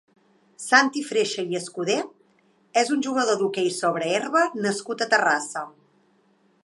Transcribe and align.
Santi 0.67 1.03
Freixa 1.09 1.43
i 1.51 1.59
Escudé 1.59 1.97
és 2.83 2.89
un 2.95 3.05
jugador 3.09 3.37
d'hoquei 3.43 3.69
sobre 3.77 4.09
herba 4.15 4.43
nascut 4.67 5.05
a 5.05 5.09
Terrassa. 5.13 5.65